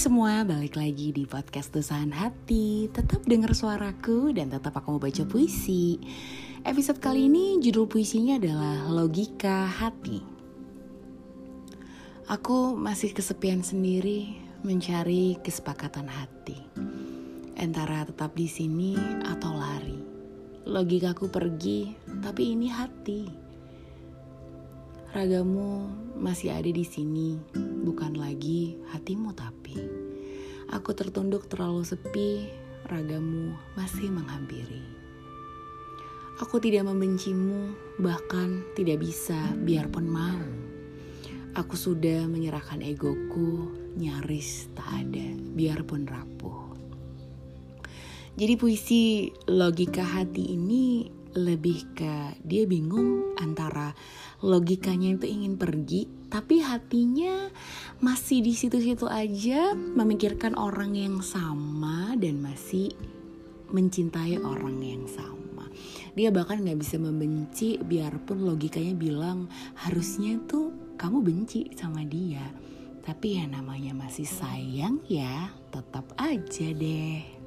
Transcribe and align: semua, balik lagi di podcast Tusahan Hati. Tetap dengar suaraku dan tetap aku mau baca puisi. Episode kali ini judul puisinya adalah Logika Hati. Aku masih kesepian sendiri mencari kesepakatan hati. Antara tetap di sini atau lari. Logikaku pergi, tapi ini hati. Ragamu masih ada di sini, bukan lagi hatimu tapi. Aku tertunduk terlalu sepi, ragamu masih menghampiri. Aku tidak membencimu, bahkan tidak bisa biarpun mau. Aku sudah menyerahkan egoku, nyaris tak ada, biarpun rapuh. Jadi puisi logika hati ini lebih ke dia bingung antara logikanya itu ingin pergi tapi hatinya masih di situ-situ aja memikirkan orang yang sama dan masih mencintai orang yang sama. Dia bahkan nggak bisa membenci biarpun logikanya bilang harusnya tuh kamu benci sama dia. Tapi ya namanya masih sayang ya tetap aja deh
semua, 0.00 0.44
balik 0.44 0.76
lagi 0.76 1.08
di 1.08 1.24
podcast 1.24 1.72
Tusahan 1.72 2.12
Hati. 2.12 2.92
Tetap 2.92 3.24
dengar 3.24 3.56
suaraku 3.56 4.28
dan 4.28 4.52
tetap 4.52 4.76
aku 4.76 4.96
mau 4.96 5.00
baca 5.00 5.24
puisi. 5.24 5.96
Episode 6.68 7.00
kali 7.00 7.32
ini 7.32 7.56
judul 7.64 7.88
puisinya 7.88 8.36
adalah 8.36 8.92
Logika 8.92 9.64
Hati. 9.64 10.20
Aku 12.28 12.76
masih 12.76 13.16
kesepian 13.16 13.64
sendiri 13.64 14.36
mencari 14.60 15.40
kesepakatan 15.40 16.12
hati. 16.12 16.60
Antara 17.56 18.04
tetap 18.04 18.36
di 18.36 18.52
sini 18.52 19.00
atau 19.24 19.56
lari. 19.56 19.96
Logikaku 20.68 21.32
pergi, 21.32 21.96
tapi 22.20 22.52
ini 22.52 22.68
hati. 22.68 23.22
Ragamu 25.16 25.88
masih 26.20 26.52
ada 26.52 26.68
di 26.68 26.84
sini, 26.84 27.40
bukan 27.80 28.14
lagi 28.20 28.76
hatimu 28.92 29.32
tapi. 29.32 29.76
Aku 30.70 30.94
tertunduk 30.94 31.50
terlalu 31.50 31.82
sepi, 31.82 32.46
ragamu 32.86 33.56
masih 33.74 34.12
menghampiri. 34.12 34.84
Aku 36.40 36.56
tidak 36.56 36.88
membencimu, 36.88 37.74
bahkan 38.00 38.64
tidak 38.72 39.02
bisa 39.02 39.36
biarpun 39.60 40.06
mau. 40.08 40.40
Aku 41.58 41.74
sudah 41.74 42.30
menyerahkan 42.30 42.80
egoku, 42.80 43.74
nyaris 43.98 44.70
tak 44.72 44.88
ada, 45.04 45.26
biarpun 45.58 46.06
rapuh. 46.06 46.70
Jadi 48.38 48.54
puisi 48.54 49.28
logika 49.50 50.06
hati 50.06 50.54
ini 50.54 51.10
lebih 51.34 51.94
ke 51.94 52.40
dia 52.46 52.64
bingung 52.64 53.34
antara 53.36 53.92
logikanya 54.40 55.18
itu 55.18 55.26
ingin 55.28 55.54
pergi 55.58 56.19
tapi 56.30 56.62
hatinya 56.62 57.50
masih 57.98 58.40
di 58.40 58.54
situ-situ 58.54 59.10
aja 59.10 59.74
memikirkan 59.74 60.54
orang 60.54 60.94
yang 60.94 61.18
sama 61.20 62.14
dan 62.14 62.38
masih 62.38 62.94
mencintai 63.74 64.38
orang 64.38 64.78
yang 64.78 65.04
sama. 65.10 65.66
Dia 66.14 66.30
bahkan 66.30 66.62
nggak 66.62 66.78
bisa 66.78 66.96
membenci 67.02 67.82
biarpun 67.82 68.46
logikanya 68.46 68.94
bilang 68.94 69.50
harusnya 69.74 70.38
tuh 70.46 70.94
kamu 70.94 71.18
benci 71.22 71.74
sama 71.74 72.06
dia. 72.06 72.46
Tapi 73.02 73.42
ya 73.42 73.44
namanya 73.50 73.90
masih 73.96 74.28
sayang 74.28 75.02
ya 75.10 75.50
tetap 75.74 76.14
aja 76.14 76.68
deh 76.70 77.39